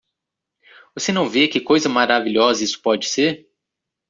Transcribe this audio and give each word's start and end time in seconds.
Você 0.95 1.11
não 1.11 1.29
vê 1.29 1.47
que 1.47 1.61
coisa 1.61 1.87
maravilhosa 1.87 2.63
isso 2.63 2.81
pode 2.81 3.05
ser? 3.07 3.47